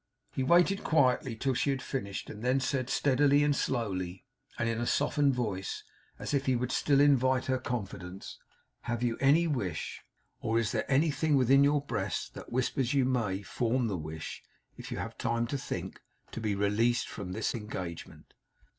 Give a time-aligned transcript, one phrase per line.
[0.31, 4.25] He waited quietly till she had finished, and then said, steadily and slowly,
[4.57, 5.83] and in a softened voice,
[6.17, 8.39] as if he would still invite her confidence:
[8.85, 10.01] 'Have you any wish
[10.39, 14.41] or is there anything within your breast that whispers you may form the wish,
[14.75, 18.33] if you have time to think to be released from this engagement?